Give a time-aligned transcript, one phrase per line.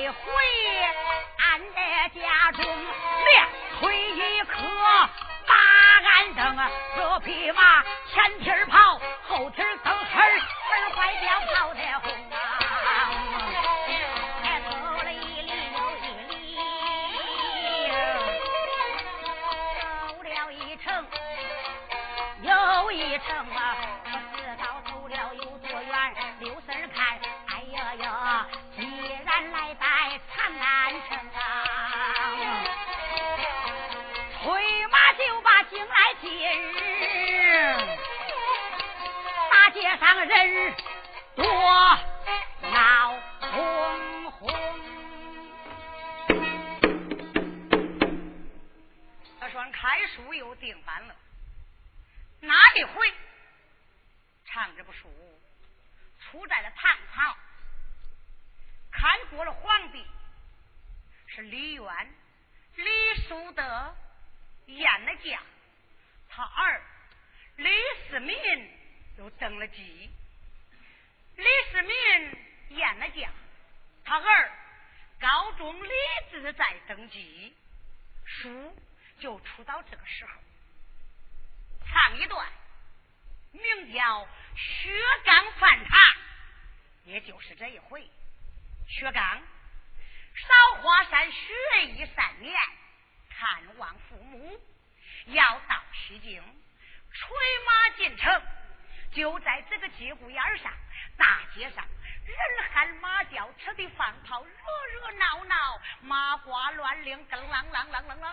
[0.00, 0.14] 一回
[1.36, 3.48] 俺在家中练
[3.78, 4.56] 腿一磕
[5.46, 5.54] 把
[6.00, 6.56] 俺整
[6.96, 8.98] 这匹马前蹄跑
[9.28, 12.29] 后蹄蹬嘿儿坏了跑得红。
[105.18, 108.24] 闹闹，麻花乱铃，更啷啷啷啷啷。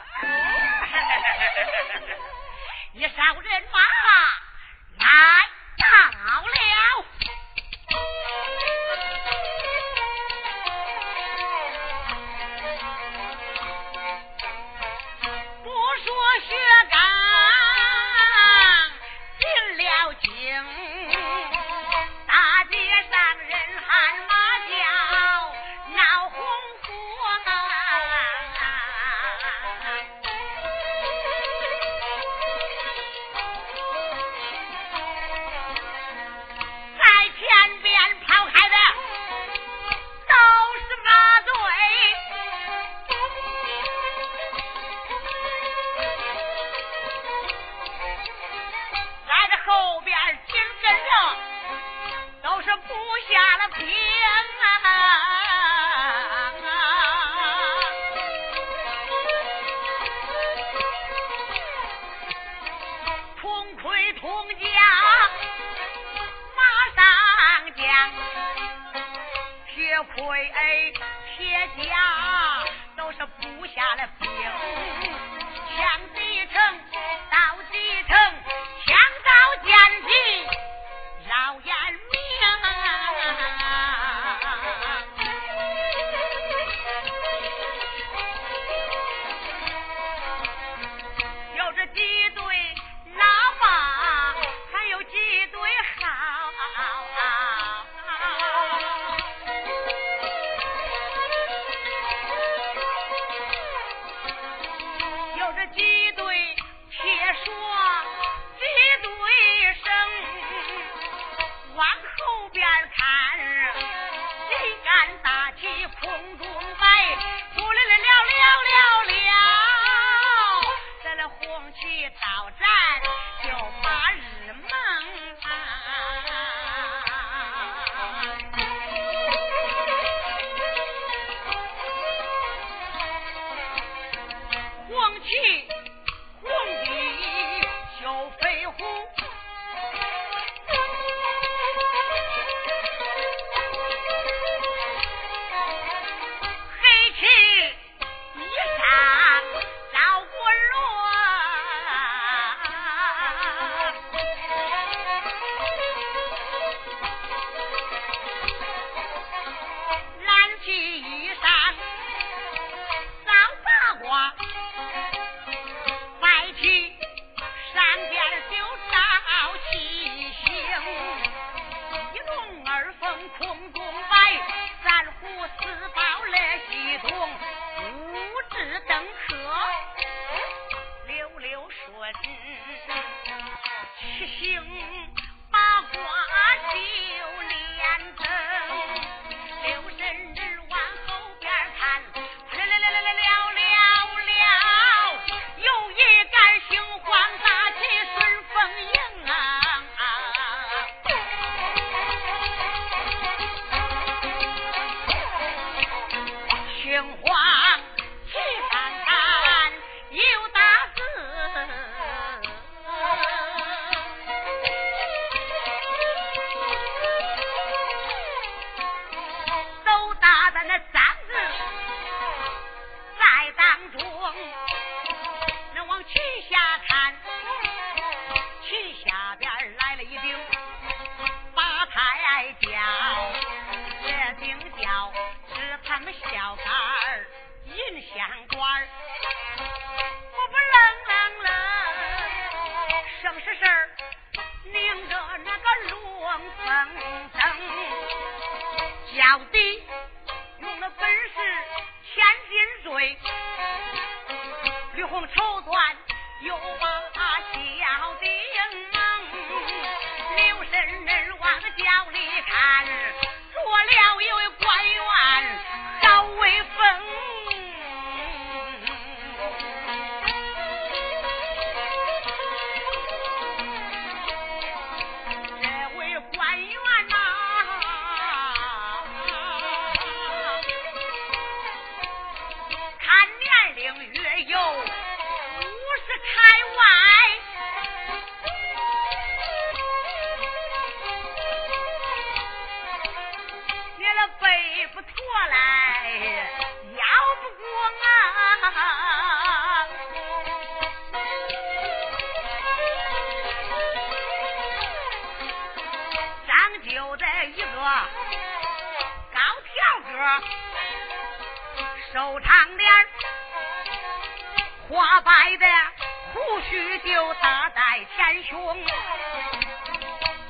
[2.93, 3.79] 一少人马
[4.97, 5.05] 来
[5.77, 6.66] 到了。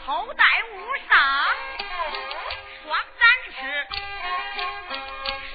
[0.06, 0.76] 头戴乌
[1.10, 1.14] 纱，
[2.84, 3.58] 双展翅，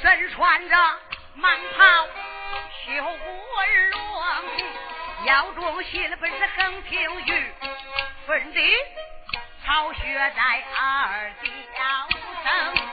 [0.03, 0.77] 身穿着
[1.39, 1.43] 蟒
[1.77, 1.81] 袍
[2.85, 4.01] 绣纹龙，
[5.25, 7.55] 腰中系了本是横平玉，
[8.27, 8.77] 粉底
[9.65, 10.03] 草靴
[10.37, 11.33] 在耳
[11.75, 12.09] 角
[12.45, 12.92] 生。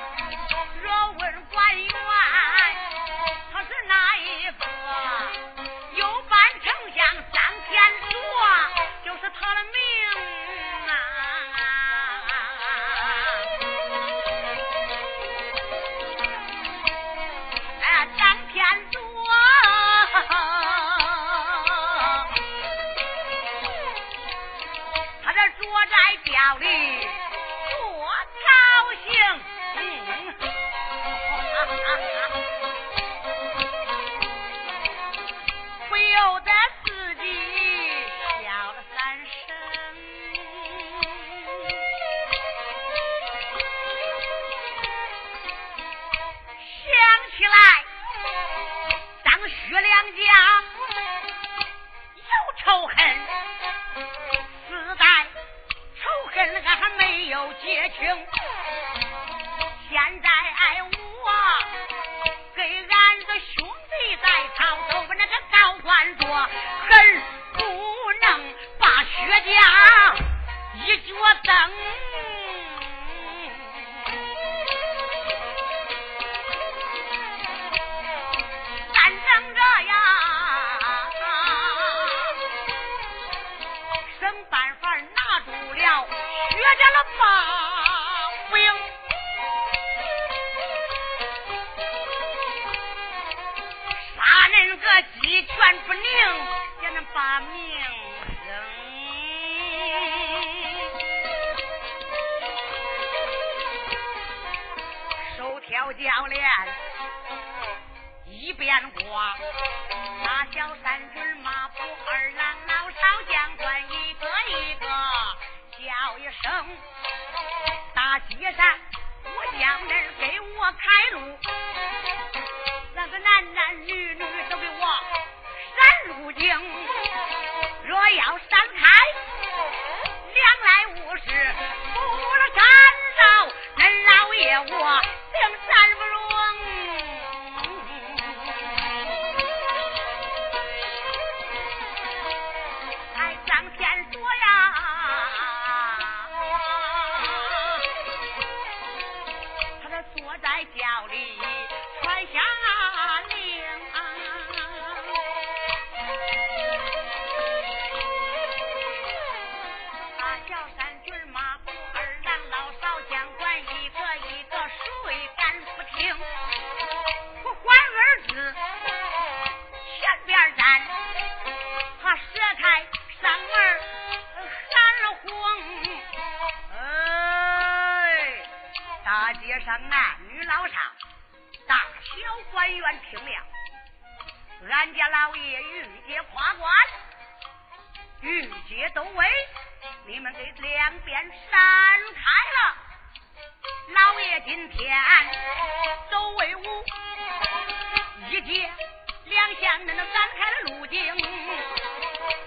[199.60, 201.15] 两巷，那能闪开了路径，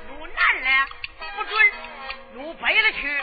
[0.09, 0.69] 路南的
[1.37, 1.73] 不准，
[2.35, 3.23] 路北的去，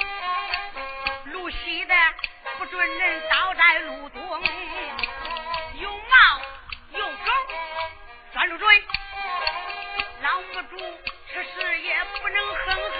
[1.26, 1.96] 路西的
[2.58, 4.22] 不准人倒在路东，
[5.80, 6.42] 有猫
[6.92, 7.32] 有狗
[8.34, 8.84] 拴住嘴，
[10.22, 10.78] 拦不住，
[11.32, 12.76] 吃屎也不能哼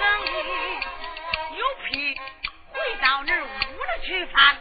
[1.56, 2.20] 有屁
[2.72, 4.56] 回到那屋里去放，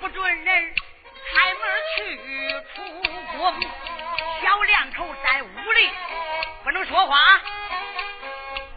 [0.00, 0.74] 不准人
[1.32, 1.62] 开门
[1.96, 2.16] 去
[2.74, 2.82] 出
[3.36, 3.60] 宫，
[6.96, 7.18] 说话，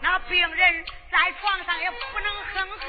[0.02, 2.86] 那病人在床上也不能哼哼，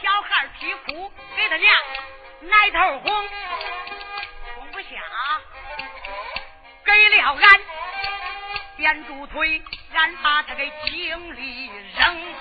[0.00, 1.74] 小孩啼哭给他娘
[2.42, 3.28] 奶头哄，
[4.54, 5.02] 哄不下，
[6.84, 7.60] 给了俺
[8.76, 9.60] 垫住腿，
[9.92, 11.66] 俺把他给井里
[11.98, 12.34] 扔，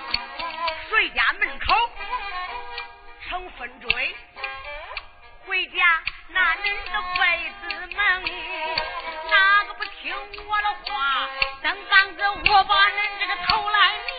[0.91, 1.89] 谁家门口
[3.27, 4.15] 成分追，
[5.47, 7.21] 回家那恁的辈
[7.59, 7.61] 子
[7.95, 7.99] 们，
[9.29, 9.33] 哪
[9.65, 10.15] 个不听
[10.47, 11.27] 我的话？
[11.61, 14.09] 等刚子我把恁这个头来灭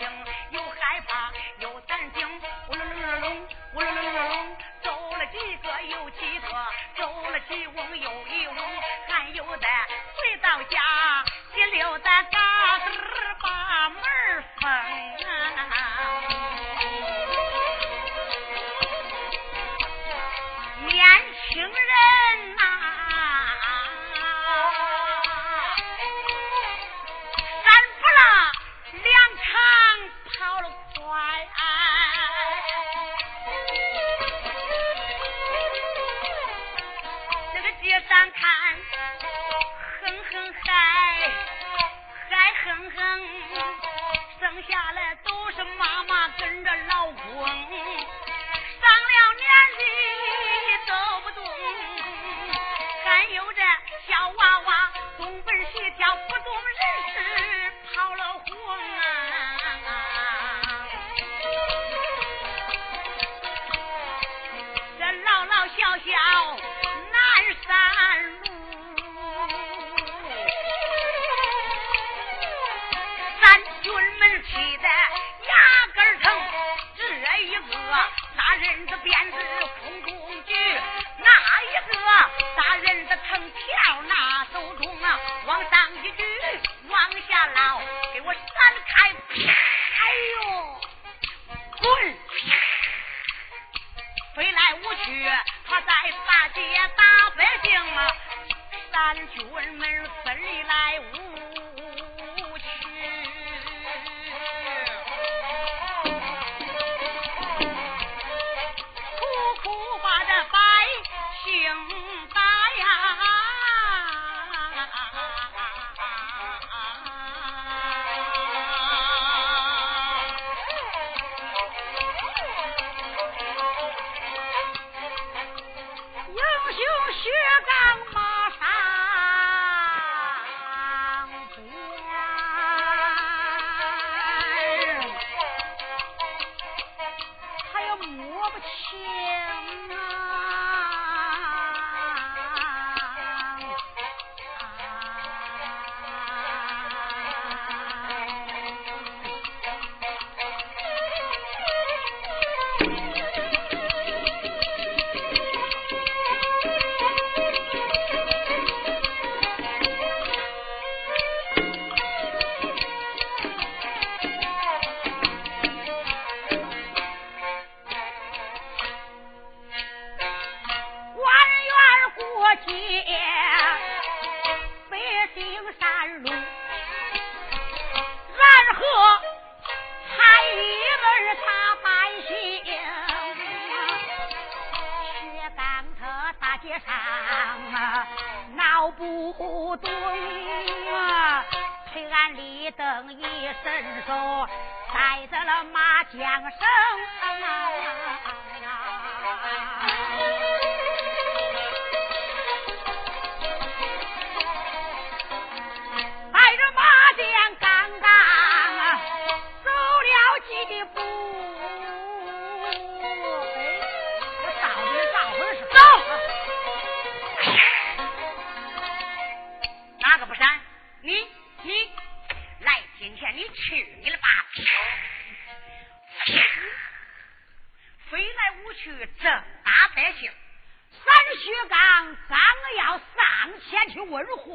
[0.00, 0.29] ಎಂದು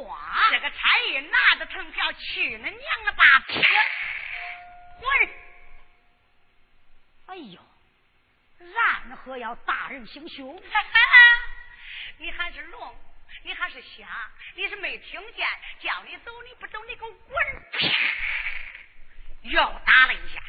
[0.04, 0.78] 话，这个差
[1.08, 3.24] 役拿着藤条去那娘了吧！
[5.00, 5.30] 滚！
[7.28, 7.60] 哎呦，
[8.60, 10.62] 然何要大人行凶？
[12.18, 12.96] 你还是聋，
[13.44, 14.08] 你还是瞎，
[14.56, 15.48] 你是没听见？
[15.82, 17.38] 叫你走你不走，你给我滚！
[19.42, 20.42] 又打了一下，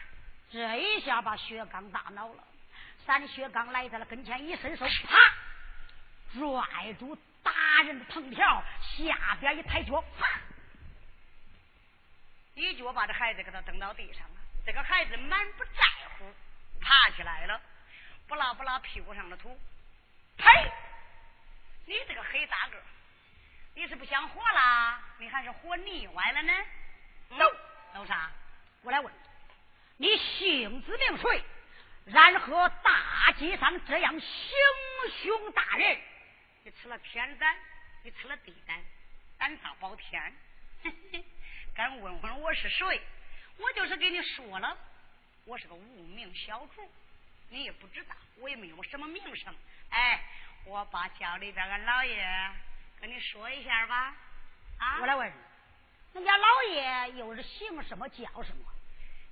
[0.50, 2.44] 这一下把薛刚打恼了。
[3.04, 5.18] 三薛刚来到了跟前，一伸手，啪！
[6.34, 7.16] 拽住
[7.76, 10.40] 打人的藤条，下边一抬脚，啪！
[12.54, 14.40] 一脚把这孩子给他蹬到地上了。
[14.64, 15.82] 这个孩子满不在
[16.16, 16.24] 乎，
[16.80, 17.60] 爬起来了，
[18.26, 19.54] 不拉不拉屁股上的土。
[20.38, 20.72] 呸！
[21.84, 22.82] 你这个黑大个，
[23.74, 24.98] 你是不想活啦？
[25.18, 26.52] 你还是活腻歪了呢？
[27.28, 27.44] 走，
[27.92, 28.30] 走啥？
[28.84, 29.12] 我来问，
[29.98, 31.44] 你姓子名谁？
[32.06, 34.30] 然和大街上这样行
[35.22, 36.00] 凶大人？
[36.66, 37.56] 你吃了天胆，
[38.02, 38.76] 你吃了地胆，
[39.38, 40.34] 胆大包天。
[41.76, 43.00] 敢问问我是谁？
[43.56, 44.76] 我就是给你说了，
[45.44, 46.90] 我是个无名小卒，
[47.50, 49.54] 你也不知道，我也没有什么名声。
[49.90, 50.20] 哎，
[50.64, 52.50] 我把家里边俺老爷
[53.00, 54.16] 跟你说一下吧。
[54.80, 55.32] 啊，我来问，
[56.14, 58.64] 人家老爷又是姓什么叫什么？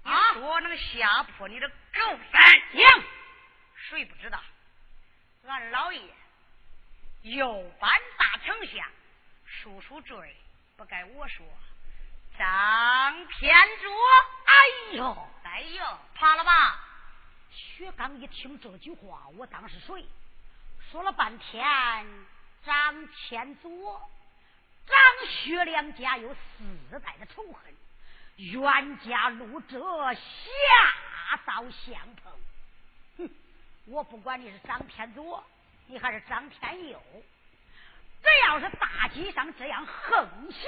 [0.05, 3.03] 你说那个下坡，你的狗三娘，
[3.75, 4.41] 谁不知道？
[5.49, 6.01] 俺老爷
[7.25, 8.87] 又搬大丞相，
[9.47, 10.37] 叔叔罪
[10.77, 11.47] 不该我说。
[12.39, 13.91] 张天卓，
[14.45, 14.53] 哎
[14.93, 16.79] 呦，哎呦，怕了吧？
[17.51, 20.05] 薛刚一听这句话，我当是谁？
[20.91, 21.65] 说了半天，
[22.63, 24.11] 张天佐、
[24.87, 27.75] 张薛两家有四代的仇恨。
[28.37, 29.79] 冤家路窄，
[30.15, 32.39] 下道相碰。
[33.17, 33.31] 哼！
[33.87, 35.43] 我不管你是张天佐，
[35.87, 37.03] 你还是张天佑，
[38.23, 40.63] 只要是大街上这样横行，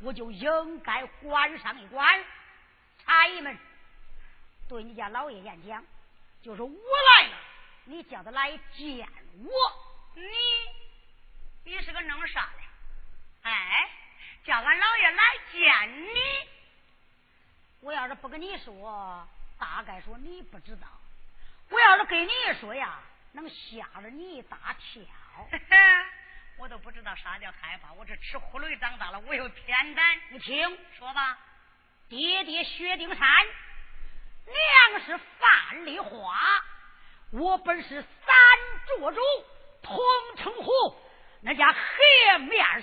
[0.00, 2.24] 我就应该管上一管。
[3.04, 3.56] 差役们，
[4.68, 5.84] 对你家老爷演讲，
[6.42, 7.36] 就是我来了，
[7.84, 9.08] 你叫他来见
[9.42, 9.50] 我。
[10.14, 10.22] 你，
[11.64, 13.48] 你是个弄啥的？
[13.48, 13.88] 哎，
[14.44, 16.20] 叫俺老爷来见你。
[17.80, 19.26] 我要是不跟你说，
[19.58, 20.86] 大概说你不知道；
[21.70, 23.00] 我要是跟你说呀，
[23.32, 25.02] 能吓了你一大跳。
[26.58, 30.20] 我都不知道啥叫害怕，我这吃呼噜长大了，我有天胆。
[30.28, 31.38] 你听说吧，
[32.08, 33.18] 爹爹薛丁山，
[34.44, 36.38] 娘是范丽花，
[37.30, 38.36] 我本是三
[38.86, 39.20] 座主，
[39.80, 39.98] 同
[40.36, 40.72] 称呼
[41.40, 42.66] 那家黑面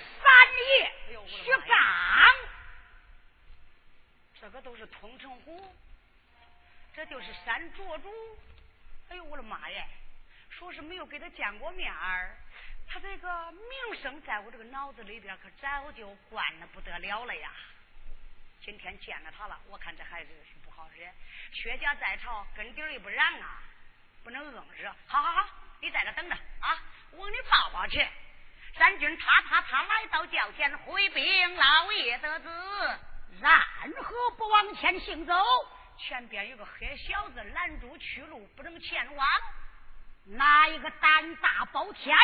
[0.80, 0.92] 爷
[1.28, 1.76] 薛刚。
[4.40, 5.72] 这个都是通城虎，
[6.94, 8.10] 这就是山卓主。
[9.10, 9.86] 哎呦，我的妈呀！
[10.58, 12.36] 说是没有给他见过面儿，
[12.88, 17.52] 他这个名声在我这个脑子里边可早就惯的不得了了呀。
[18.60, 21.06] 今天见了他了，我看这孩子是不好惹。
[21.52, 23.62] 薛家在朝，根底儿也不染啊，
[24.24, 24.92] 不能硬惹。
[25.06, 25.48] 好好好，
[25.80, 28.04] 你在这等着啊，我给你报报去。
[28.74, 32.48] 三军他他他来到轿前，回禀老爷得知。
[33.40, 33.62] 然
[34.02, 35.32] 何不往前行走？
[35.98, 39.28] 前边有个黑小子拦住去路，不能前往。
[40.28, 42.16] 哪一个胆大包天，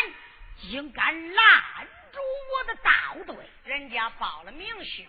[0.60, 2.20] 竟敢拦住
[2.52, 2.90] 我的道
[3.26, 3.48] 队？
[3.64, 5.08] 人家报了名姓，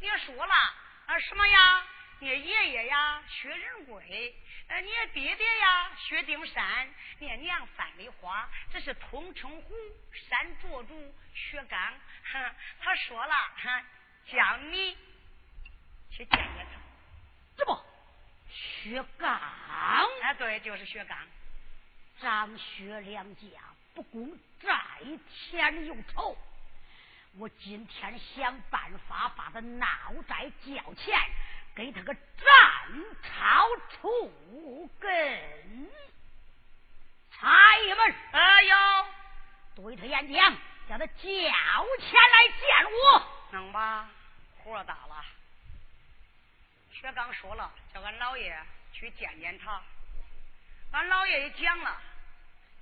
[0.00, 0.54] 别说了
[1.06, 1.84] 啊什么呀？
[2.18, 4.02] 你爷爷呀，薛仁贵；
[4.68, 6.86] 呃，你爹爹呀，薛丁山；
[7.18, 8.46] 你娘范丽花。
[8.72, 9.74] 这是通称湖
[10.12, 11.80] 山卓主薛刚。
[12.32, 13.84] 哼，他说了，哼，
[14.26, 14.98] 叫你。
[16.10, 16.80] 去见见他，
[17.56, 17.78] 这不，
[18.50, 19.40] 薛刚？
[20.22, 21.16] 哎，对，就是薛刚。
[22.20, 23.42] 张薛两家
[23.94, 24.30] 不共
[24.62, 24.68] 在
[25.28, 26.36] 天有仇，
[27.38, 29.86] 我今天想办法把他闹
[30.28, 31.18] 在轿前，
[31.74, 32.22] 给他个斩
[33.22, 35.10] 草除根。
[37.32, 39.06] 差役们，哎呦，
[39.76, 40.54] 对他演讲，
[40.88, 44.10] 叫他交钱来见我，能吧？
[44.62, 45.24] 活大了。
[46.92, 49.80] 薛刚说了，叫俺老爷去见见他。
[50.92, 52.02] 俺老爷也讲了，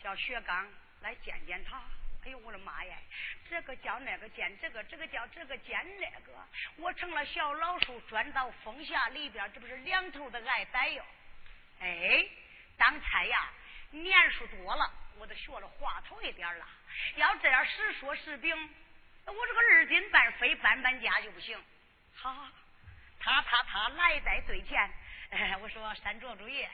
[0.03, 0.69] 叫薛刚
[1.01, 1.81] 来见见他。
[2.25, 2.97] 哎呦，我的妈呀！
[3.49, 6.33] 这个叫那个见这个，这个叫这个见那个。
[6.77, 11.05] 我成了小老鼠，钻到风匣里边，这不是两头的挨逮哟。
[11.81, 12.27] 哎，
[12.77, 13.53] 当差呀，
[13.93, 16.67] 年数多了，我都学了话头一点了。
[17.17, 18.53] 要这样实说实禀，
[19.25, 21.59] 我这个二斤半非搬搬家就不行。
[22.15, 22.49] 好。
[23.21, 24.91] 他他他来在最前，
[25.31, 26.71] 哎我说山卓主爷，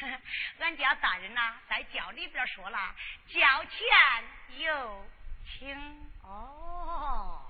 [0.60, 2.94] 俺家大人呐在轿里边说了，
[3.28, 5.06] 轿前有
[5.44, 6.06] 请。
[6.22, 7.40] 哦，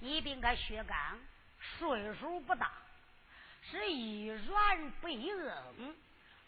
[0.00, 1.18] 你别看薛刚
[1.78, 2.72] 岁数不大，
[3.70, 5.36] 是一软不硬，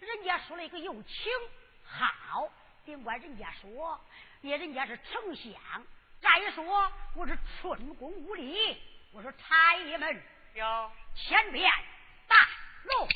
[0.01, 1.31] 人家说了一个有请，
[1.85, 2.51] 好，
[2.85, 4.01] 尽管人家说，
[4.40, 5.85] 也人家是丞相，
[6.21, 8.81] 再说我是寸功无力，
[9.12, 10.23] 我说差爷们。
[10.53, 11.71] 有前边
[12.27, 12.37] 大
[12.83, 13.09] 路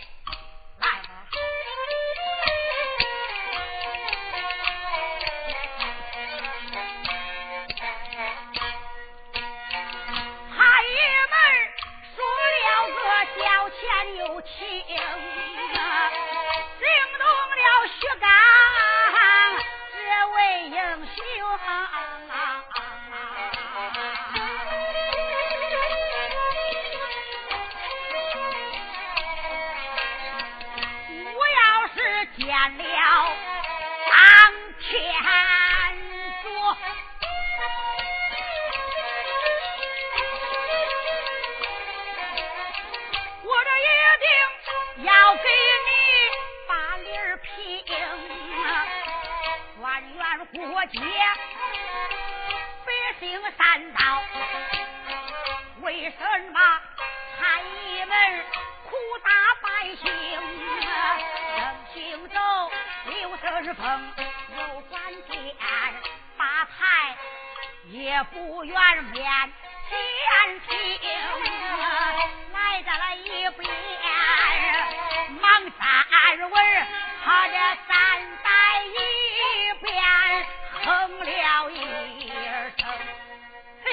[68.64, 69.24] 也不愿面
[69.88, 70.70] 前厅。
[72.52, 73.70] 来到了一边，
[75.40, 75.82] 忙三
[76.50, 76.86] 文，
[77.22, 77.54] 他这
[77.86, 77.92] 三
[78.42, 78.48] 代
[78.84, 78.88] 一
[79.80, 79.92] 边
[80.82, 82.28] 哼了一
[82.78, 82.82] 声。
[83.84, 83.86] 嘿，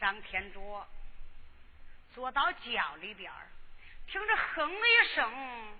[0.00, 0.86] 张天卓
[2.14, 3.30] 坐到轿里边
[4.06, 5.78] 听着哼了一声，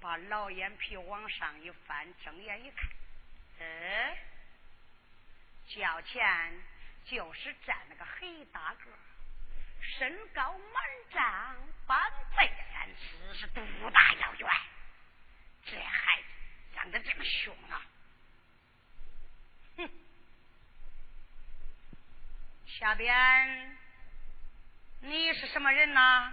[0.00, 2.86] 把老眼皮往上一翻，睁眼一看，
[3.60, 4.16] 哎，
[5.68, 6.62] 轿前
[7.04, 8.90] 就是站了个黑大个。
[9.80, 14.50] 身高满丈，半背三尺，是肚大腰圆。
[15.64, 16.28] 这孩子
[16.74, 17.82] 长得这么凶啊！
[19.76, 19.90] 哼！
[22.66, 23.78] 下边
[25.00, 26.32] 你是什么人呐？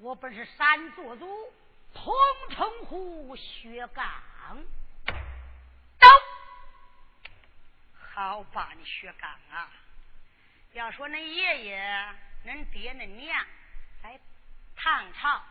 [0.00, 1.52] 我本是三座族，
[1.94, 2.12] 通
[2.50, 4.04] 称呼薛刚。
[5.98, 6.06] 走！
[8.14, 9.70] 好吧，你薛刚啊！
[10.72, 13.46] 要说恁爷爷、恁爹、恁娘
[14.02, 14.20] 在
[14.76, 15.42] 唐朝，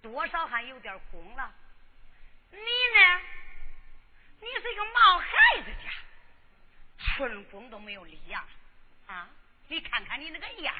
[0.00, 1.52] 多少还有点功了。
[2.50, 3.20] 你呢？
[4.40, 5.26] 你是一个毛孩
[5.62, 5.90] 子家，
[6.98, 8.46] 寸功都没有立呀！
[9.06, 9.28] 啊，
[9.68, 10.74] 你看看你那个样，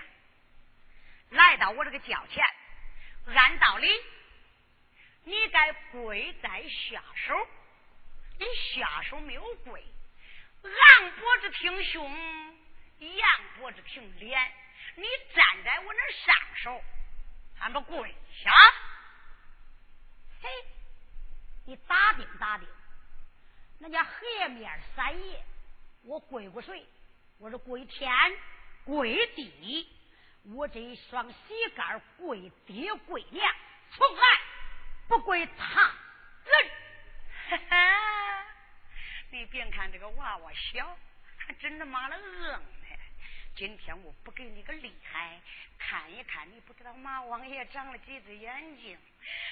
[1.29, 2.43] 来到我这个轿前，
[3.35, 3.87] 按道理
[5.25, 7.49] 你该跪在下手，
[8.39, 9.85] 你下手没有跪，
[10.63, 12.11] 昂脖子挺胸。
[12.99, 14.53] 仰脖子挺脸，
[14.95, 16.85] 你站在我那上手，
[17.59, 18.51] 俺不跪下？
[20.41, 20.49] 嘿，
[21.67, 22.69] 你打听打听，
[23.81, 25.43] 那家黑面三爷，
[26.05, 26.87] 我跪过谁？
[27.39, 28.09] 我是跪天，
[28.85, 29.89] 跪地，
[30.45, 33.55] 我这一双膝盖跪爹跪娘，
[33.91, 34.23] 从来
[35.09, 35.93] 不跪他
[36.45, 36.71] 人。
[37.51, 38.47] 哈哈，
[39.33, 40.95] 你别看这个娃娃小，
[41.39, 42.61] 还真他妈的硬。
[43.57, 45.41] 今天我不给你个厉害，
[45.79, 48.99] 看一看你不知道马王爷长了几只眼睛。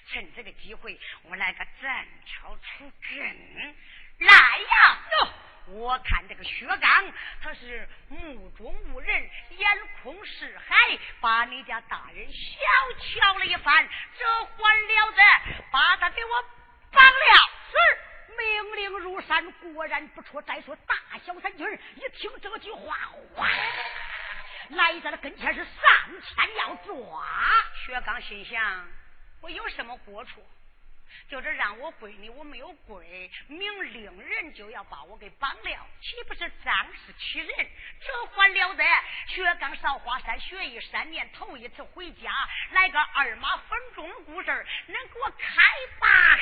[0.07, 3.75] 趁这个机会，我来个斩草除根。
[4.19, 5.33] 来呀！
[5.69, 10.77] 我看这个薛刚，他是目中无人，眼空四海，
[11.23, 12.59] 把你家大人小
[12.99, 13.89] 瞧了一番，
[14.19, 15.23] 这还了得？
[15.71, 16.43] 把他给我
[16.91, 17.51] 绑了！
[17.71, 18.10] 是。
[18.39, 20.41] 命令如山，果然不错。
[20.43, 21.67] 再说大小三军
[21.97, 22.97] 一听这句话，
[23.35, 23.49] 哗，
[24.71, 27.25] 来在了跟前是上前要抓。
[27.87, 28.87] 薛刚心想：
[29.41, 30.43] 我有什么过错？
[31.29, 37.49] 就是让我跪你，我没有跪，命令人就要把我给绑了，岂不是仗势欺人？
[38.01, 38.85] 这还了得！
[39.27, 42.31] 薛刚上华山学艺三年，头一次回家，
[42.71, 45.61] 来个二马分鬃的故事，能给我开
[45.99, 46.39] 吧？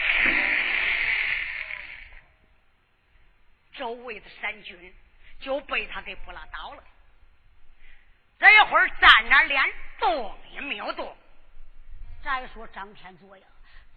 [3.78, 4.92] 周围的山军
[5.40, 6.82] 就被他给拨拉倒了。
[8.38, 9.64] 这一会儿站那连
[10.00, 11.16] 动也没有动。
[12.22, 13.46] 再说张天佐呀，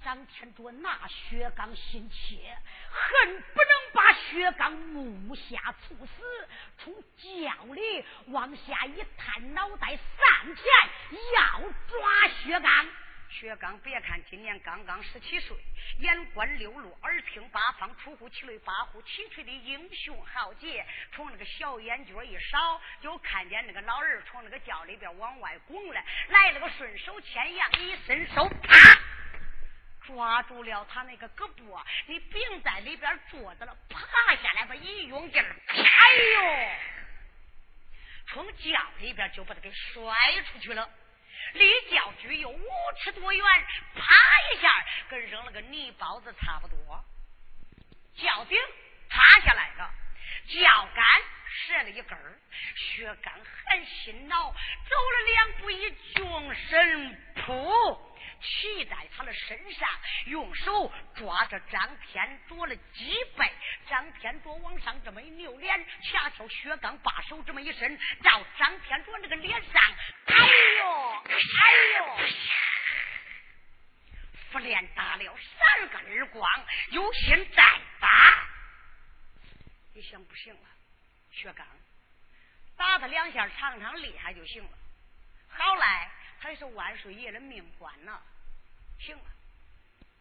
[0.03, 2.55] 张天佐拿薛刚心切，
[2.89, 6.47] 恨不能把薛刚目下处死。
[6.77, 10.63] 从轿里往下一探脑袋，上前
[11.35, 12.87] 要抓薛刚。
[13.31, 15.57] 薛刚，别看今年刚刚十七岁，
[15.99, 28.99] 眼观六路，耳听八方，出乎其类，八乎其趣的英雄豪杰，从那个小眼角一扫，就看见那个老人从那个轿里边往外拱来，来了个顺手牵羊，一伸手，啪，
[30.05, 35.77] 抓住了他那个胳膊，你别在里边坐着了，爬下来吧，一用劲儿，哎
[36.33, 36.69] 呦，
[38.27, 40.13] 从轿里边就把他给摔
[40.51, 40.89] 出去了。
[41.53, 42.67] 离轿距有五
[42.99, 43.45] 尺多远，
[43.95, 44.03] 啪
[44.53, 46.77] 一下，跟扔了个泥包子差不多。
[48.15, 48.57] 轿顶
[49.09, 49.93] 塌下来了，
[50.47, 51.05] 轿杆
[51.67, 52.39] 折了一根儿。
[52.75, 58.10] 薛刚很心恼，走了两步，一纵身扑。
[58.41, 59.89] 骑在他的身上
[60.25, 63.51] 用手抓着张天卓的脊背
[63.89, 69.81] 张天卓往上这么一扭脸恰巧薛刚把手这么一伸照张天卓那个脸上
[70.25, 70.35] 哎
[70.79, 72.17] 呦哎呦
[74.51, 78.47] 不连打了三个耳光有心再打
[79.93, 80.69] 一想不行了
[81.31, 81.65] 薛刚
[82.75, 84.69] 打他两下尝尝厉害就行了
[85.47, 85.83] 好嘞
[86.41, 88.19] 还是万岁爷的命官呢。
[88.99, 89.23] 行了，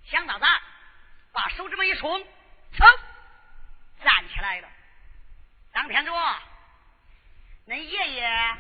[0.05, 0.61] 想到这儿，
[1.33, 2.23] 把手这么一冲，
[2.73, 2.87] 噌，
[4.05, 4.69] 站起来了。
[5.73, 6.13] 张天柱，
[7.67, 8.57] 恁爷爷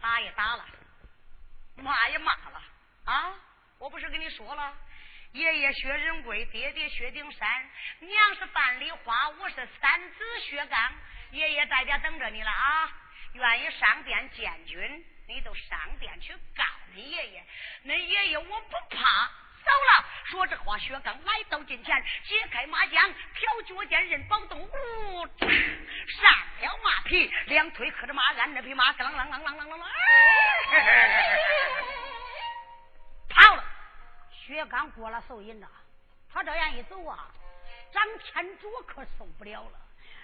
[0.00, 0.64] 打也打了，
[1.76, 2.62] 骂也骂了
[3.04, 3.34] 啊！
[3.78, 4.76] 我不是跟你说了，
[5.32, 7.70] 爷爷薛仁贵，爹爹薛丁山，
[8.00, 10.94] 娘是范丽花，我是三子薛刚。
[11.30, 12.90] 爷爷在家等着你了啊！
[13.34, 15.04] 愿意上殿见君。
[15.28, 16.64] 你都上殿去告
[16.94, 17.44] 你爷爷，
[17.84, 19.30] 恁爷爷我不怕。
[19.62, 25.50] 走了，说这话，薛刚来到近前，解开马缰，挑脚尖任宝洞，呜，上
[26.60, 29.84] 了马匹，两腿磕着马鞍，那匹马啷啷啷啷啷啷啷，
[33.28, 33.64] 跑了。
[34.30, 35.68] 薛刚过了手瘾呐，
[36.32, 37.30] 他这样一走啊，
[37.92, 39.78] 张天卓可受不了了。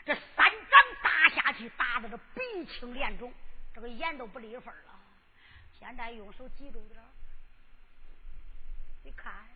[0.06, 3.30] 这三掌打下去，打的这鼻青脸肿，
[3.74, 4.93] 这个眼都不离分了。
[5.78, 7.02] 现在用手挤住点
[9.02, 9.46] 你看，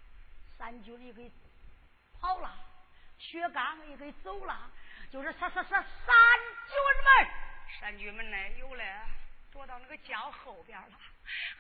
[0.59, 1.31] 三军也给
[2.21, 2.55] 跑了，
[3.19, 4.71] 薛刚也给走了，
[5.11, 6.17] 就是三三三三
[6.67, 7.31] 军们，
[7.81, 8.85] 三军们呢，有了
[9.59, 11.01] 躲到那个轿后边了，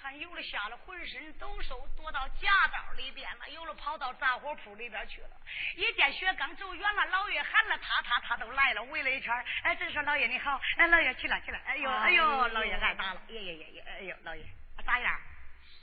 [0.00, 5.30] 还有的吓得浑身抖擞，躲到夹道里边了，有的跑到杂货铺里边去了。
[5.74, 9.34] 一见雪刚走远了，老爷喊了他，他他都来了，围了一圈。
[9.64, 14.44] 哎，这说老爷你好，哎，老爷起来起来，哎呦哎呦，老爷挨打了，爷爷爷爷，哎呦老爷。
[14.86, 15.20] 咋样，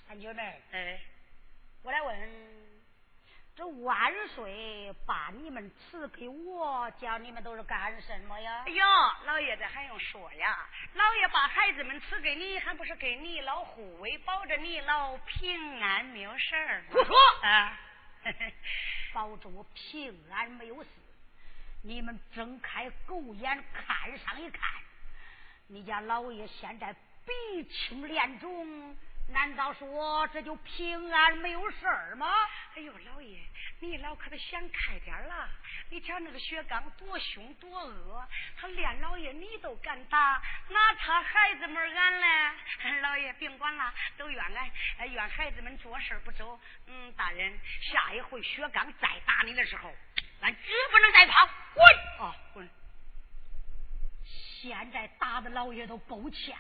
[0.08, 0.62] 三军们？
[0.72, 1.02] 哎，
[1.84, 2.65] 我来问，
[3.56, 8.64] 这万岁把你们赐给我，叫你们都是干什么呀？
[8.66, 8.86] 哎呦，
[9.26, 10.68] 老爷子还用说呀？
[10.94, 16.84] 老爷把孩子们赐给你，还不是给你老护卫，保着你老平安没有事儿？
[16.90, 17.80] 胡说啊！
[19.14, 20.90] 保着我平安没有事。
[21.82, 24.62] 你们睁开狗眼看上一看，
[25.68, 26.94] 你家老爷现在。
[27.28, 28.96] 鼻青脸肿，
[29.28, 32.28] 难道说这就平安没有事儿吗？
[32.76, 33.40] 哎呦，老爷，
[33.80, 35.50] 你老可得想开点了。
[35.90, 43.02] 你瞧那个薛刚多凶多恶，他连老爷你都敢打，那他孩子们俺嘞？
[43.02, 46.60] 老爷别管了，都怨俺，怨孩子们做事不周。
[46.88, 49.94] 嗯，大人，下一回薛刚再打你的时候，
[50.42, 51.50] 俺绝不能再跑。
[51.74, 52.28] 滚！
[52.28, 52.70] 啊，滚！
[54.24, 56.58] 现在打的老爷都够呛。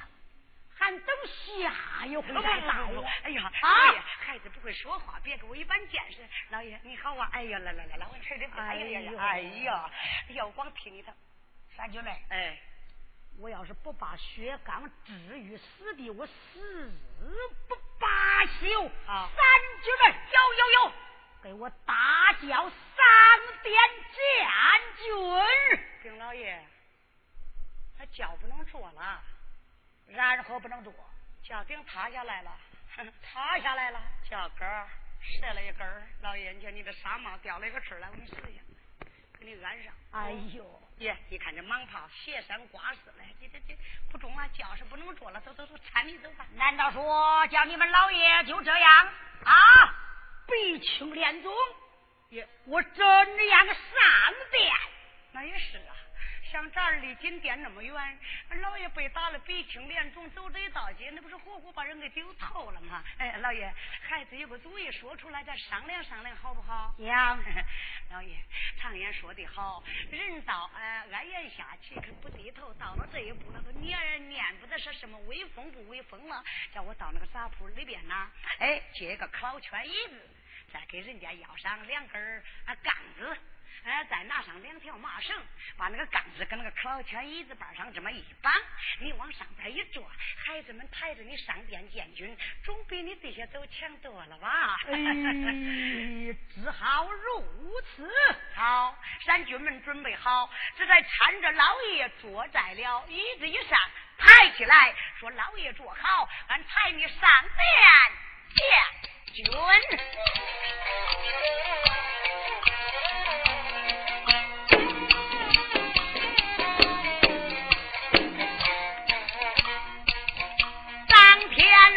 [0.85, 2.85] 还等下一回再打
[3.23, 6.19] 哎呀，老爷，孩子不会说话，别给我一般见识。
[6.49, 7.27] 老爷你好啊！
[7.33, 8.47] 哎呀，来来来来，我吃点。
[8.51, 9.89] 哎呀呀，哎呀，
[10.29, 11.11] 要光听你的，
[11.75, 12.59] 三军们，哎，
[13.39, 16.93] 我要是不把薛刚置于死地，我死
[17.67, 18.85] 不罢休。
[19.07, 19.43] 啊，三
[19.81, 20.93] 军们，有有有，
[21.41, 22.69] 给我大叫上
[23.63, 23.73] 殿
[24.13, 24.21] 将
[25.03, 25.09] 军。
[26.03, 26.63] 丁老爷，
[27.97, 29.23] 他叫不能坐了。
[30.07, 30.93] 然后不能坐，
[31.43, 32.51] 轿顶塌下来了，
[33.21, 34.87] 塌下来了，轿杆儿
[35.41, 36.03] 折了一根儿。
[36.21, 38.61] 老爷，你瞧你的纱帽掉了一个刺来，我给你试一下，
[39.39, 39.93] 给你安上。
[40.11, 43.75] 哎呦，爷，你看这蟒袍斜山挂式嘞，这这这
[44.11, 44.47] 不中啊！
[44.53, 46.45] 轿是不能坐了，走走走，搀你走吧。
[46.53, 49.07] 难道说叫你们老爷就这样
[49.43, 49.53] 啊？
[50.47, 51.51] 鼻青脸肿，
[52.29, 53.75] 爷，我真样上
[54.51, 54.73] 殿，
[55.31, 55.95] 那也是啊。
[56.55, 58.19] 像这儿离金殿那么远，
[58.61, 63.03] 老爷被打了鼻青脸肿，走这一道街，那不是活活把人给丢透了吗？
[63.17, 63.69] 哎，老爷，
[64.01, 66.95] 孩子有个主意说出来，咱商量商量，好不好？
[66.97, 67.37] 娘，
[68.09, 68.37] 老爷，
[68.77, 72.73] 常言说得好，人到哎安言下，气可不低头？
[72.75, 76.41] 到了这一步，那个念念不得是什么威风不威风了？
[76.73, 80.29] 叫我到那个杂铺里边呐，哎，借个烤圈椅子，
[80.71, 83.37] 再给人家要上两根啊杠子。
[83.85, 85.35] 哎，再拿上两条麻绳，
[85.77, 88.51] 把那个杠子跟那个烤圈椅子板上这么一绑，
[88.99, 90.03] 你往上边一坐，
[90.43, 94.75] 孩子们抬着你上殿见君，总比你这些走强多了吧？
[94.87, 94.93] 哎，
[96.51, 98.11] 只好如此。
[98.55, 103.77] 好，三军们准备好，这才搀着老爷坐在了椅子一上，
[104.17, 107.61] 抬起来说：“老爷坐好，俺抬你上殿
[108.55, 108.65] 见
[109.45, 109.45] 君。”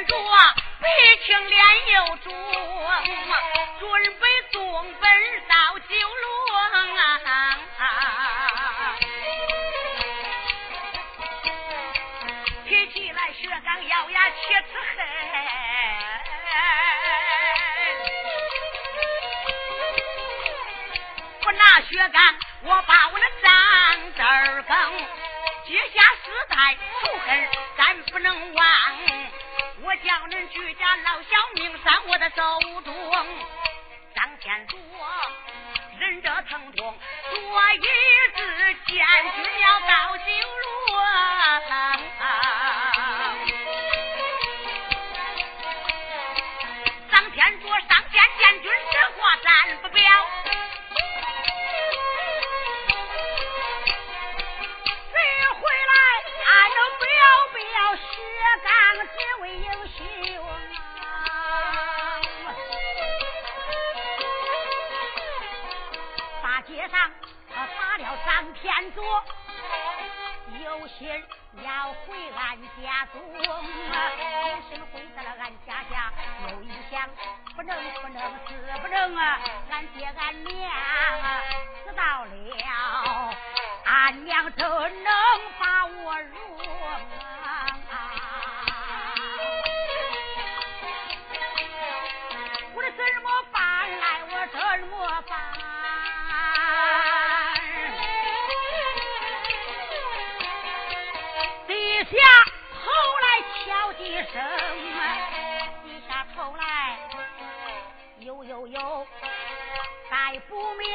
[0.08, 0.14] 说
[0.80, 0.84] 鼻
[1.26, 2.32] 青脸又肿，
[3.78, 3.88] 准
[4.18, 5.04] 备送本
[5.48, 5.88] 到九
[6.22, 6.26] 龙
[6.96, 7.00] 啊！
[12.66, 15.06] 提起来血刚咬牙切齿恨，
[21.42, 22.22] 不拿薛刚，
[22.62, 24.76] 我把我的账字儿更，
[25.66, 28.64] 结下世代仇恨，咱不能忘。
[29.88, 32.94] 我叫恁居家老小命丧我的手中，
[34.14, 34.76] 张天柱
[35.98, 36.94] 忍着疼痛，
[37.30, 37.80] 说一
[38.36, 40.24] 次见君要到九
[40.66, 40.98] 龙。
[73.18, 73.48] 家中，
[74.48, 76.12] 有心回到了俺家家，
[76.50, 77.08] 又一想，
[77.56, 78.16] 不能不能
[78.46, 78.48] 死
[78.80, 79.40] 不能啊！
[79.70, 80.70] 俺爹俺娘
[81.84, 82.30] 死到了，
[83.84, 85.12] 俺娘怎能
[85.58, 86.57] 把我容
[104.26, 104.42] 声，
[105.84, 106.62] 低下头来，
[108.20, 109.06] 呦呦呦，
[110.10, 110.90] 在不眠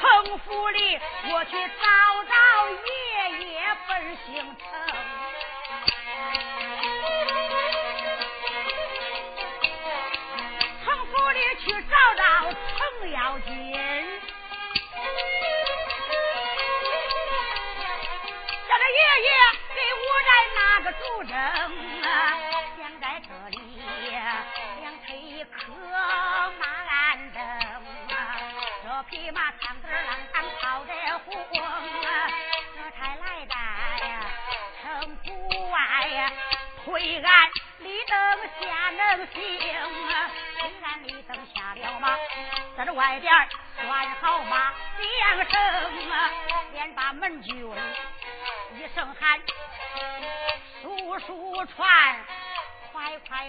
[0.00, 1.00] 城府里，
[1.32, 2.34] 我去找找
[2.70, 4.66] 爷爷本姓程，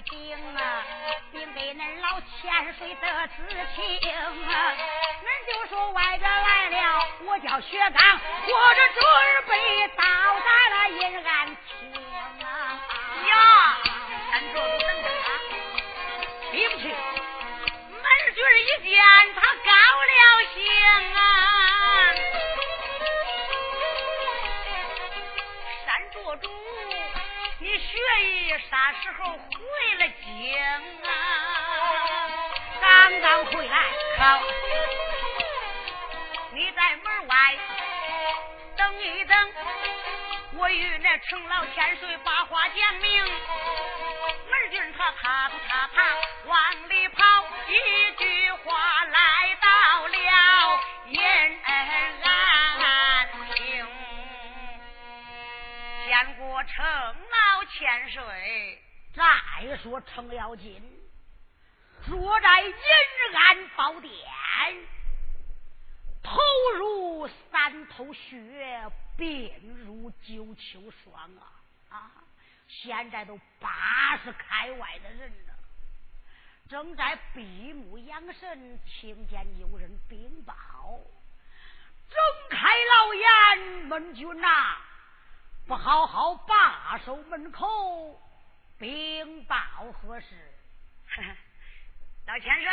[0.04, 0.84] 兵啊，
[1.32, 4.12] 兵给恁老千岁的知情
[4.48, 4.76] 啊！
[5.24, 9.04] 恁就说外边来了，我叫薛刚，我这准
[62.58, 64.12] 在银安宝殿，
[66.24, 66.40] 头
[66.80, 69.52] 如三头雪，鬓
[69.86, 71.44] 如九秋霜啊
[71.90, 72.12] 啊！
[72.68, 75.54] 现在都八十开外的人了，
[76.68, 80.54] 正在闭目养神，听见有人禀报，
[82.10, 82.18] 睁
[82.50, 84.78] 开老眼，门君呐！
[85.68, 88.20] 不好好把守门口，
[88.80, 89.56] 禀报
[90.02, 90.28] 何事？
[92.28, 92.70] 老千岁，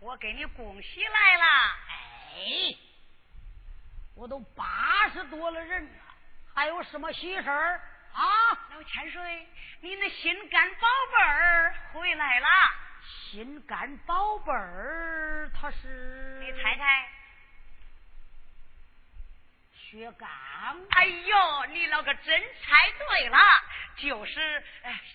[0.00, 1.44] 我给你恭喜来了。
[2.34, 2.74] 哎，
[4.16, 5.90] 我都八十多了人了，
[6.54, 7.78] 还有什么喜事儿
[8.14, 8.24] 啊？
[8.70, 9.46] 老千岁，
[9.80, 12.48] 你那心肝宝贝儿回来了。
[13.04, 16.40] 心肝宝贝儿，他是？
[16.42, 17.08] 你猜猜。
[19.92, 20.26] 薛刚，
[20.88, 23.38] 哎呦，你老个真猜对了，
[23.98, 24.64] 就是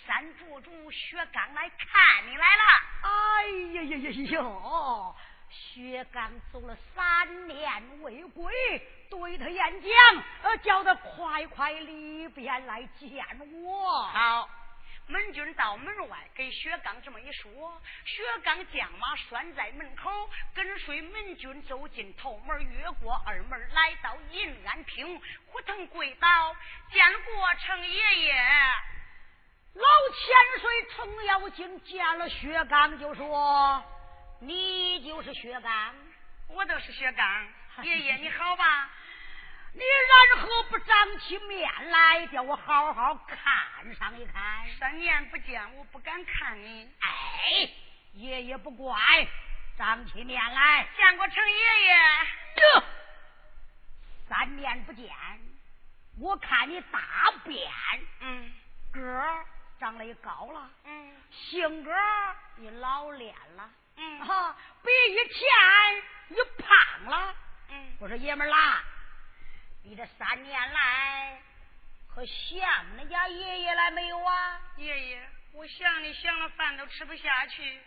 [0.05, 2.63] 山主主薛刚来看你来了。
[3.01, 5.15] 哎呀呀呀呀！
[5.49, 8.53] 薛刚走了三年未归，
[9.09, 13.25] 对他演讲，呃，叫他快快里边来见
[13.63, 14.03] 我。
[14.03, 14.47] 好。
[15.07, 25.19] 门军到门外给薛刚这么一说，薛刚将马拴在门口，跟随门军走进头门，越过二门，来到银安厅，
[25.51, 26.55] 扑腾跪倒，
[26.91, 28.35] 见过程爷爷。
[29.73, 33.83] 老千岁程咬金见了薛刚，就说
[34.41, 35.95] ：“你就是薛刚。”
[36.49, 37.47] 我就是薛刚。
[37.83, 38.89] 爷爷你好吧？
[39.77, 44.67] 你然何不长起面来，叫我好好看上一看？
[44.79, 46.91] 三年不见，我不敢看你。
[46.99, 47.69] 哎，
[48.13, 48.97] 爷爷不怪，
[49.77, 51.95] 长起面来见过程爷爷。
[52.55, 52.83] 这
[54.27, 55.13] 三年不见，
[56.19, 56.99] 我看你大
[57.43, 57.71] 变。
[58.21, 58.51] 嗯，
[58.91, 59.45] 个儿
[59.79, 60.71] 长得也高了。
[60.85, 61.91] 嗯，性格
[62.55, 63.69] 你老练了。
[63.97, 65.37] 嗯，哈，比以前
[66.29, 67.35] 你胖了。
[67.69, 68.83] 嗯，我说爷们儿啦，
[69.89, 71.39] 你这三年来
[72.13, 72.59] 可想
[72.97, 74.59] 恁家爷爷来没有啊？
[74.75, 77.79] 爷爷，我想你想了饭都吃不下去。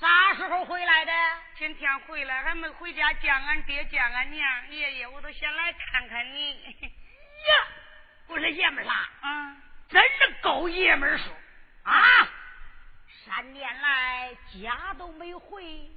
[0.00, 1.12] 啥时候回来的？
[1.56, 4.70] 今天回来还没回家见俺爹见俺娘。
[4.72, 6.50] 爷爷，我都想来看看你。
[6.82, 7.68] 呀，
[8.26, 11.30] 我说爷们儿啦，嗯，真是够爷们儿数
[11.84, 12.28] 啊！
[13.24, 15.88] 三年来家都没回。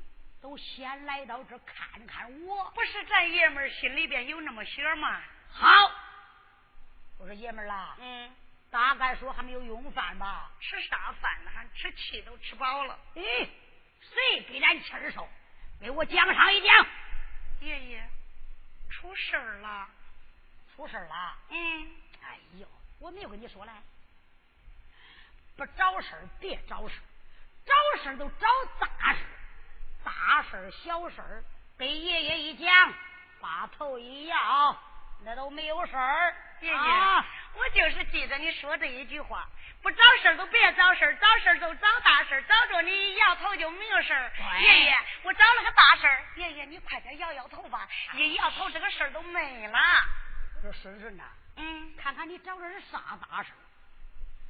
[0.42, 5.22] 都先来到这看看我，不是咱爷们儿心里边有那么些吗？
[5.52, 5.68] 好，
[7.18, 8.34] 我说爷们儿啦，嗯，
[8.70, 10.52] 大概说还没有用饭吧？
[10.60, 11.52] 吃啥饭呢？
[11.54, 12.98] 还吃气都吃饱了。
[13.16, 13.22] 咦，
[14.02, 15.28] 谁给咱气儿受？
[15.82, 16.88] 给我讲上一讲。
[17.62, 18.10] 爷爷，
[18.90, 19.90] 出事儿了，
[20.74, 21.38] 出事儿了。
[21.50, 21.92] 嗯，
[22.24, 22.68] 哎呦，
[23.00, 23.72] 我没有跟你说嘞，
[25.58, 27.04] 不找事儿别找事儿，
[27.66, 28.48] 找事儿都找
[28.80, 29.20] 大事。
[30.06, 31.44] 大事小事
[31.78, 32.94] 给爷爷一讲，
[33.42, 34.82] 把头一摇，
[35.22, 36.36] 那都没有事儿。
[36.62, 36.78] 爷爷，
[37.54, 39.48] 我就是记得你说这一句话，
[39.82, 44.32] 不找事儿都别找事儿找事儿就找大事儿找着你一摇头就没有事儿。
[44.60, 46.26] 爷爷，我找了个大事儿。
[46.36, 49.80] 爷爷，你快点摇摇头吧，一摇头这个事儿都没了。
[50.58, 51.24] 我说顺顺呐，
[51.56, 53.52] 嗯，看看你找的是啥大事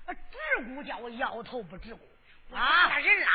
[0.07, 0.15] 儿？
[0.31, 2.87] 只顾叫我摇头不直顾啊！
[2.89, 3.27] 打人了，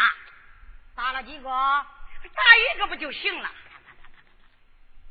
[0.96, 1.48] 打了几个？
[1.48, 3.48] 打一个不就行了？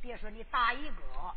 [0.01, 1.36] 别说你打一个，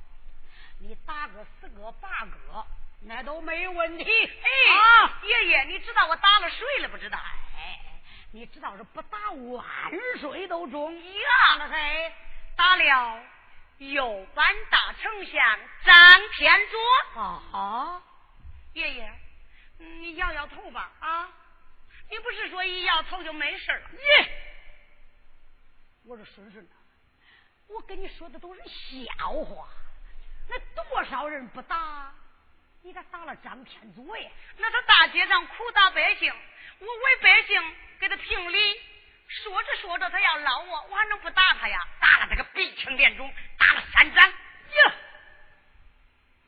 [0.78, 2.66] 你打个十个八个，
[3.02, 4.04] 那都没问题。
[4.04, 7.18] 哎，爷爷，你知道我打了谁了不知道？
[7.18, 7.80] 哎，
[8.32, 9.64] 你知道是不打万
[10.20, 11.28] 岁都中呀？
[11.48, 12.12] 打了谁？
[12.56, 13.24] 打了
[13.78, 17.20] 右班大丞相张天佐。
[17.20, 18.02] 啊哈！
[18.74, 19.12] 爷爷，
[19.78, 21.28] 你摇摇头吧啊！
[22.10, 23.90] 你不是说一摇头就没事了？
[23.92, 24.42] 耶！
[26.04, 26.76] 我说顺顺呐，
[27.68, 29.68] 我跟你说的都是笑话，
[30.48, 32.12] 那多少人不打，
[32.82, 34.30] 你咋打了张天佐呀？
[34.58, 36.32] 那他大街上苦打百姓，
[36.78, 38.80] 我为百姓给他评理，
[39.28, 41.88] 说着说着他要捞我，我还能不打他呀？
[42.00, 44.28] 打了他个鼻青脸肿，打了三掌。
[44.28, 44.94] 呀！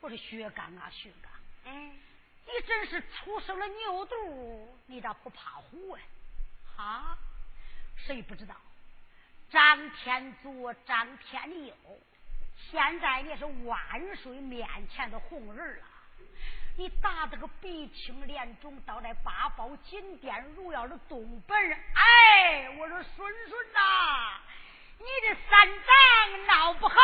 [0.01, 1.31] 我说薛刚啊，薛刚，
[1.65, 1.99] 嗯，
[2.45, 6.01] 你真是出生了牛犊，你咋不怕虎啊？
[6.77, 7.17] 哈？
[7.97, 8.55] 谁不知道？
[9.51, 11.73] 张天佐、张天佑，
[12.71, 13.77] 现在你是万
[14.17, 15.85] 岁面前的红人了。
[16.77, 21.57] 你打这个鼻青脸肿，倒在八宝金殿如要的东本，
[21.93, 24.39] 哎，我说孙孙呐，
[24.97, 26.95] 你这三长闹不好，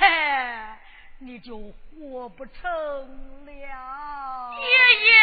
[0.00, 0.78] 哎，
[1.18, 4.54] 你就活不成了。
[4.60, 4.66] 爷
[5.06, 5.14] 爷，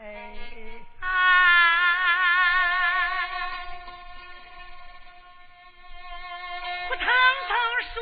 [0.00, 0.36] 哎
[1.00, 2.03] 啊！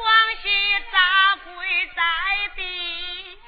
[0.03, 0.11] 腾双
[0.43, 0.49] 膝
[0.91, 2.03] 扎跪在
[2.57, 3.39] 地，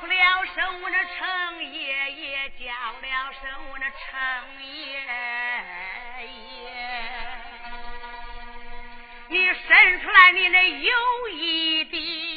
[0.00, 0.14] 哭了
[0.54, 4.00] 声我那程爷爷，叫了声我那程
[4.64, 4.72] 爷
[6.24, 6.72] 爷，
[9.28, 12.29] 你伸出来你那有一滴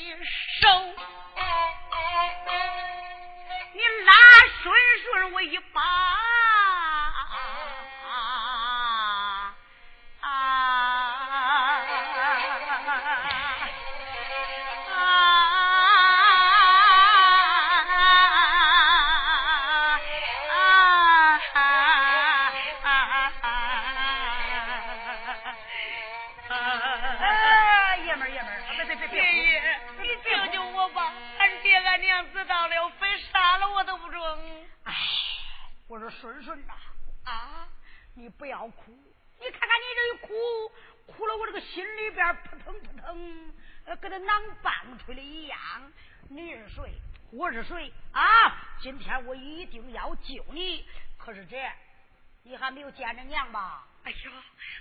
[52.94, 53.88] 见着娘吧？
[54.04, 54.18] 哎呀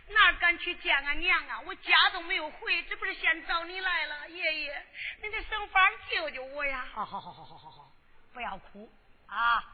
[0.09, 1.61] 哪敢去见俺娘啊？
[1.61, 4.29] 我家都没有回这不是先找你来了？
[4.29, 4.87] 爷爷
[5.23, 6.87] 你得生法救救我呀。
[6.93, 7.93] 好好好好好好
[8.33, 8.91] 不要哭。
[9.29, 9.65] 啊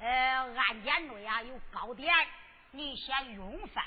[0.00, 0.06] 呃
[0.56, 2.12] 案件内呀有糕点
[2.72, 3.84] 你先用饭。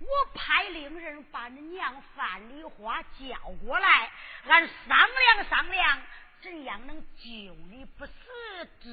[0.00, 4.10] 我派令人把恁娘范丽花叫过来
[4.46, 6.02] 俺商量商量
[6.40, 8.12] 怎样能救你不死，
[8.80, 8.90] 这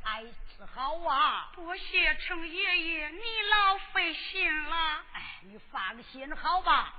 [0.00, 1.52] 才是好啊！
[1.54, 3.20] 多谢程爷爷，你
[3.50, 5.04] 老费心了。
[5.12, 6.94] 哎，你放心好吧。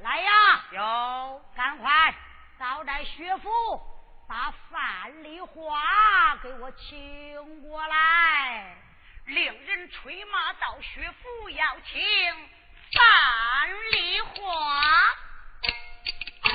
[0.00, 2.14] 来呀，有，赶快
[2.58, 3.48] 到待学府，
[4.28, 8.76] 把范丽华给我请过来。
[9.26, 12.00] 令人催马到学府要请
[12.92, 14.80] 范丽华。
[16.42, 16.50] 哎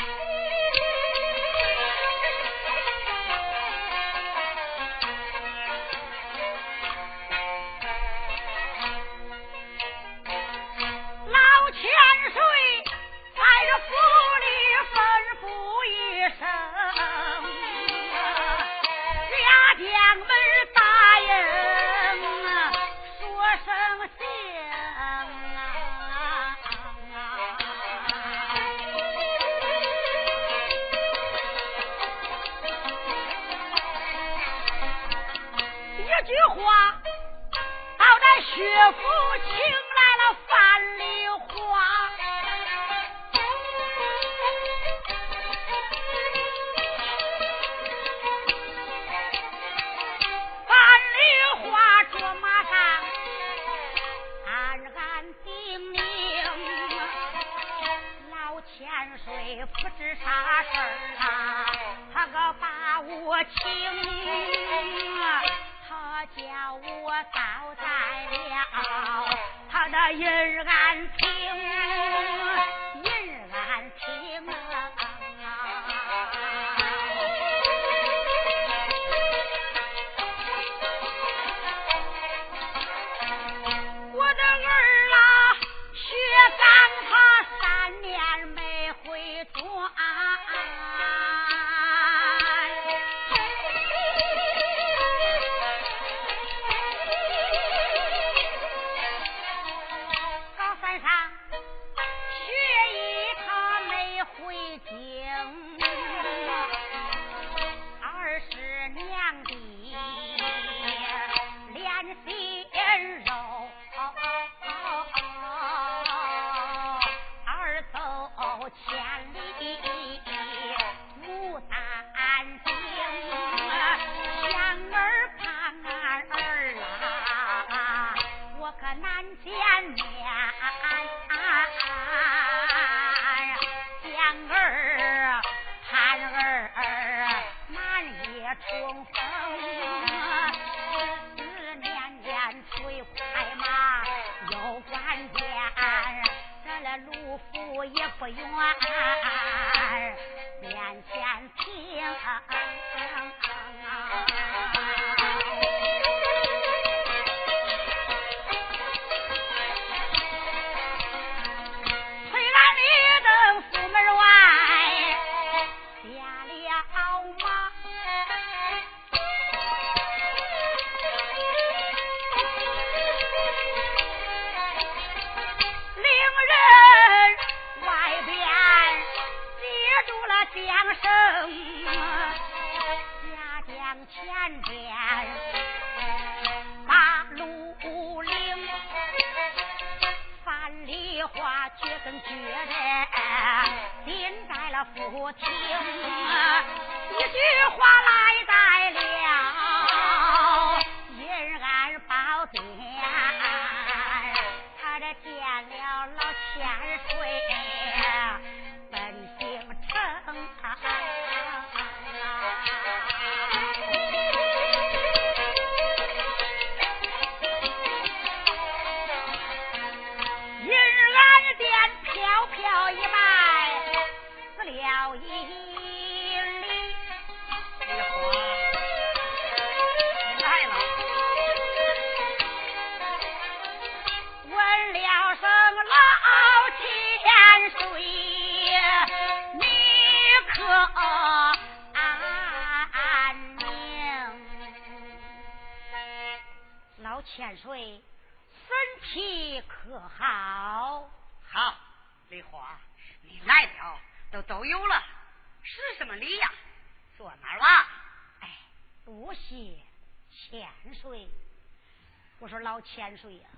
[262.88, 263.50] 千岁呀，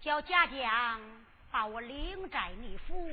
[0.00, 1.00] 叫家将
[1.50, 3.10] 把我领在你府，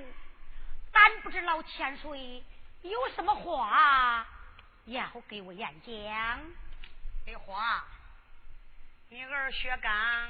[0.91, 2.43] 但不知老千岁
[2.84, 4.27] 有什么话
[4.86, 6.39] 要给我演讲。
[7.25, 7.84] 李华，
[9.09, 10.29] 你儿薛刚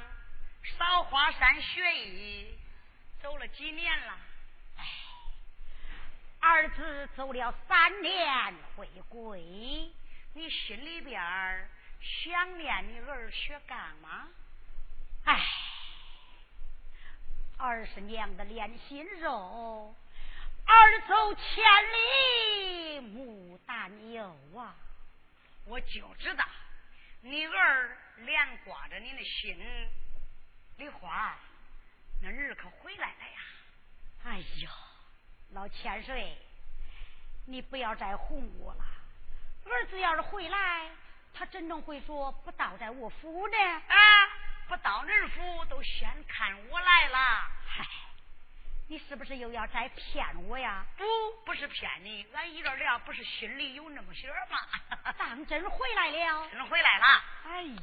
[0.77, 2.57] 少华山学艺
[3.21, 4.17] 走了几年了？
[4.77, 4.85] 哎，
[6.39, 9.41] 儿子走了三年回归，
[10.33, 11.21] 你心里边
[12.01, 14.27] 想念你儿薛刚吗？
[15.25, 15.41] 哎，
[17.57, 19.95] 儿是娘的连心肉，
[20.65, 21.43] 儿走千
[21.93, 24.75] 里母担忧啊！
[25.65, 26.45] 我就知道
[27.21, 29.57] 你儿连挂着你的心，
[30.77, 31.37] 梨花，
[32.21, 33.39] 那儿可回来了呀！
[34.25, 34.69] 哎呦，
[35.51, 36.37] 老千岁，
[37.45, 38.83] 你不要再哄我了。
[39.65, 40.91] 儿子要是回来，
[41.33, 43.57] 他怎能会说不倒在我府呢？
[43.57, 44.42] 啊！
[44.73, 47.17] 不到人府，都先看我来了。
[47.63, 47.85] 嗨，
[48.87, 50.83] 你是不是又要再骗我呀？
[50.97, 51.05] 不，
[51.45, 54.57] 不是骗你，俺一个俩，不是心里有那么些吗？
[55.15, 56.49] 当真回来了？
[56.49, 57.05] 真回来了。
[57.45, 57.77] 哎呀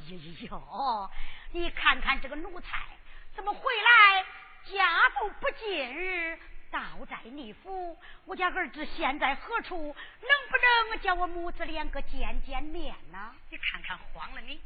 [0.49, 1.09] 呦，
[1.53, 2.85] 你看看这个奴才，
[3.33, 4.25] 怎么回来
[4.65, 6.37] 家都不进，
[6.71, 7.97] 倒在你府？
[8.25, 9.77] 我家儿子现在何处？
[9.77, 13.33] 能不能叫我母子两个见见面呢？
[13.49, 14.59] 你看看，慌了你。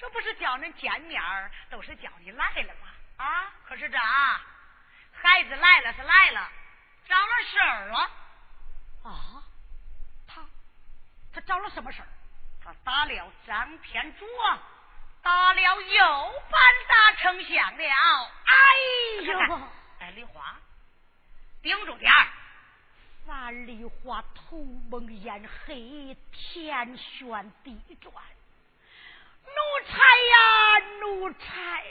[0.00, 1.20] 这不是叫恁见面
[1.70, 2.88] 都是叫你来了吗？
[3.24, 3.52] 啊！
[3.66, 4.40] 可是这啊
[5.12, 6.48] 孩子来了是来了，
[7.08, 7.98] 找了事儿了。
[9.02, 9.42] 啊！
[10.28, 10.42] 他
[11.34, 12.08] 他找了什么事儿？
[12.64, 14.26] 他打了张天柱，
[15.20, 18.32] 打了又班大丞相了。
[18.44, 18.54] 哎
[19.24, 19.68] 呦！
[19.98, 20.56] 哎，梨花，
[21.60, 22.28] 盯住点儿。
[23.26, 28.14] 樊梨花头蒙眼黑，天旋地转。
[29.54, 31.84] 奴才呀，奴才！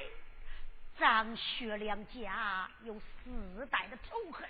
[0.99, 4.49] 张学良家有四代的仇恨，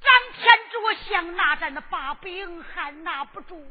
[0.00, 3.64] 张天卓想拿咱的把柄还拿不住，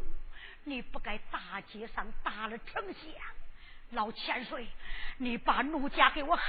[0.63, 3.03] 你不该大街上打了丞相。
[3.91, 4.65] 老千岁，
[5.17, 6.45] 你把奴家给我喊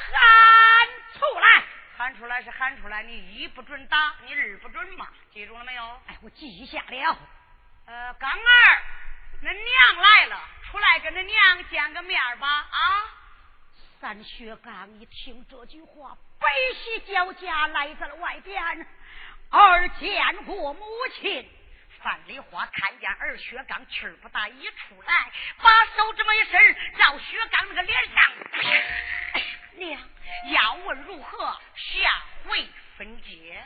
[1.14, 1.64] 出来！
[1.96, 5.82] 喊出来是喊出来，你一不准打，你二不准骂，记住了没有？
[6.06, 7.18] 哎，我记下了。
[7.86, 8.82] 呃，刚儿，
[9.42, 10.40] 恁娘来了。
[10.70, 12.48] 出来跟恁娘见个面吧！
[12.48, 13.04] 啊！
[14.00, 18.86] 三薛刚一听这句话，悲喜交加，来在了外边。
[19.50, 21.48] 儿见过母亲。
[22.02, 29.42] 范梨花看见儿薛刚气不大，一出来，把手这么一伸，照薛刚那个脸上。
[29.74, 30.00] 娘，
[30.52, 31.60] 要问如何？
[31.76, 32.66] 下回
[32.96, 33.62] 分解